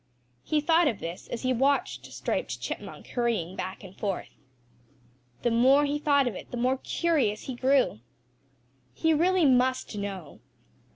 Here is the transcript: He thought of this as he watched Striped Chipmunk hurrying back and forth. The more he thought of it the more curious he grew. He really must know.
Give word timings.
He 0.41 0.61
thought 0.61 0.87
of 0.87 0.97
this 0.99 1.27
as 1.27 1.43
he 1.43 1.53
watched 1.53 2.07
Striped 2.07 2.59
Chipmunk 2.59 3.05
hurrying 3.09 3.55
back 3.55 3.83
and 3.83 3.95
forth. 3.95 4.31
The 5.43 5.51
more 5.51 5.85
he 5.85 5.99
thought 5.99 6.27
of 6.27 6.33
it 6.33 6.49
the 6.49 6.57
more 6.57 6.77
curious 6.79 7.43
he 7.43 7.53
grew. 7.53 7.99
He 8.95 9.13
really 9.13 9.45
must 9.45 9.95
know. 9.95 10.39